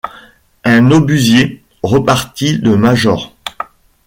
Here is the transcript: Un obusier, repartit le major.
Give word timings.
Un 0.63 0.89
obusier, 0.89 1.63
repartit 1.83 2.57
le 2.57 2.75
major. 2.75 3.35